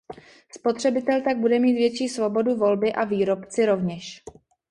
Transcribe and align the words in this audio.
Spotřebitel 0.51 1.21
tak 1.21 1.37
bude 1.37 1.59
mít 1.59 1.73
větší 1.73 2.09
svobodu 2.09 2.55
volby 2.55 2.93
a 2.93 3.03
výrobci 3.03 3.65
rovněž. 3.65 4.23